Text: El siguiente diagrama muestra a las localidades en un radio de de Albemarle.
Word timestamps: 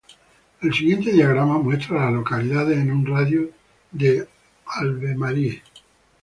El 0.61 0.73
siguiente 0.73 1.11
diagrama 1.11 1.59
muestra 1.59 2.01
a 2.01 2.05
las 2.05 2.13
localidades 2.15 2.75
en 2.75 2.91
un 2.91 3.05
radio 3.05 3.51
de 3.91 4.15
de 4.15 4.27
Albemarle. 4.65 5.61